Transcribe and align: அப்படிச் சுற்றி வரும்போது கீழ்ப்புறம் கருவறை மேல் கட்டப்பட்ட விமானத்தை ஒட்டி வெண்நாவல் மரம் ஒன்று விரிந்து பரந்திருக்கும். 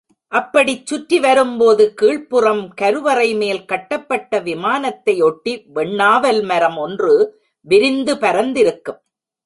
அப்படிச் 0.31 0.85
சுற்றி 0.85 1.19
வரும்போது 1.19 1.93
கீழ்ப்புறம் 2.01 2.61
கருவறை 2.75 3.35
மேல் 3.35 3.65
கட்டப்பட்ட 3.65 4.39
விமானத்தை 4.39 5.21
ஒட்டி 5.21 5.53
வெண்நாவல் 5.75 6.43
மரம் 6.45 6.77
ஒன்று 6.77 7.13
விரிந்து 7.67 8.15
பரந்திருக்கும். 8.15 8.99